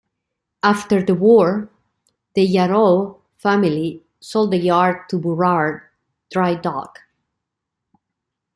After 0.63 1.03
the 1.03 1.13
war, 1.13 1.69
the 2.33 2.41
Yarrow 2.41 3.21
family 3.37 4.01
sold 4.19 4.49
the 4.49 4.57
yard 4.57 5.07
to 5.09 5.19
Burrard 5.19 5.83
Dry 6.31 6.55
Dock. 6.55 7.03